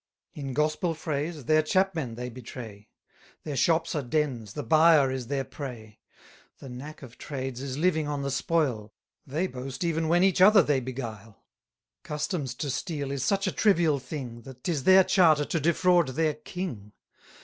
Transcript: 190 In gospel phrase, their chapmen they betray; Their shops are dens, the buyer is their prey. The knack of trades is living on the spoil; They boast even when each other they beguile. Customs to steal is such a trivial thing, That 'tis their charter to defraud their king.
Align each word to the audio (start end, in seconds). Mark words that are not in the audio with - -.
190 0.33 0.49
In 0.49 0.53
gospel 0.55 0.93
phrase, 0.95 1.45
their 1.45 1.61
chapmen 1.61 2.15
they 2.15 2.27
betray; 2.27 2.89
Their 3.43 3.55
shops 3.55 3.93
are 3.93 4.01
dens, 4.01 4.53
the 4.53 4.63
buyer 4.63 5.11
is 5.11 5.27
their 5.27 5.43
prey. 5.43 5.99
The 6.57 6.69
knack 6.69 7.03
of 7.03 7.19
trades 7.19 7.61
is 7.61 7.77
living 7.77 8.07
on 8.07 8.23
the 8.23 8.31
spoil; 8.31 8.95
They 9.27 9.45
boast 9.45 9.83
even 9.83 10.07
when 10.07 10.23
each 10.23 10.41
other 10.41 10.63
they 10.63 10.79
beguile. 10.79 11.43
Customs 12.01 12.55
to 12.55 12.71
steal 12.71 13.11
is 13.11 13.23
such 13.23 13.45
a 13.45 13.51
trivial 13.51 13.99
thing, 13.99 14.41
That 14.41 14.63
'tis 14.63 14.85
their 14.85 15.03
charter 15.03 15.45
to 15.45 15.59
defraud 15.59 16.07
their 16.07 16.33
king. 16.33 16.93